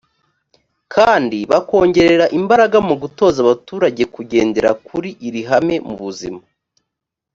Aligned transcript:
kandi 0.93 1.39
bakongera 1.51 2.25
imbaraga 2.39 2.77
mu 2.87 2.95
gutoza 3.01 3.37
abaturage 3.45 4.03
kugendera 4.13 4.69
kuri 4.87 5.09
iri 5.27 5.41
hame 5.49 5.75
mu 5.87 5.95
buzima 6.03 6.41